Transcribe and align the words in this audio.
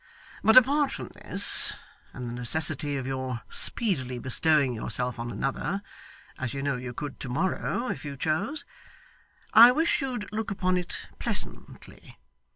But 0.41 0.57
apart 0.57 0.91
from 0.93 1.09
this, 1.09 1.73
and 2.11 2.27
the 2.27 2.33
necessity 2.33 2.95
of 2.95 3.05
your 3.05 3.41
speedily 3.49 4.17
bestowing 4.17 4.73
yourself 4.73 5.19
on 5.19 5.29
another 5.29 5.83
(as 6.39 6.55
you 6.55 6.63
know 6.63 6.75
you 6.75 6.91
could 6.91 7.19
to 7.19 7.29
morrow, 7.29 7.87
if 7.87 8.03
you 8.03 8.17
chose), 8.17 8.65
I 9.53 9.71
wish 9.71 10.01
you'd 10.01 10.31
look 10.33 10.49
upon 10.49 10.75
it 10.75 11.07
pleasantly. 11.19 12.17